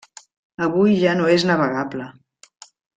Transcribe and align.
Avui 0.69 0.95
ja 1.03 1.13
no 1.21 1.29
és 1.37 1.47
navegable. 1.53 2.13